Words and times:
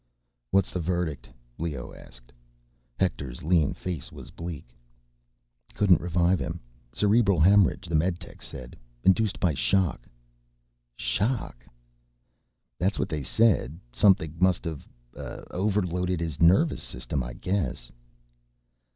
"What's 0.49 0.71
the 0.71 0.79
verdict?" 0.79 1.29
Leoh 1.59 1.93
asked. 1.93 2.33
Hector's 2.97 3.43
lean 3.43 3.71
face 3.75 4.11
was 4.11 4.31
bleak. 4.31 4.75
"Couldn't 5.75 6.01
revive 6.01 6.39
him. 6.39 6.59
Cerebral 6.91 7.39
hemorrhage, 7.39 7.85
the 7.87 7.93
meditechs 7.93 8.47
said—induced 8.47 9.39
by 9.39 9.53
shock." 9.53 10.07
"Shock?" 10.95 11.63
"That's 12.79 12.97
what 12.97 13.09
they 13.09 13.21
said. 13.21 13.79
Something 13.93 14.33
must've, 14.39 14.87
uh, 15.15 15.43
overloaded 15.51 16.19
his 16.19 16.41
nervous 16.41 16.81
system... 16.81 17.21
I 17.21 17.33
guess." 17.33 17.91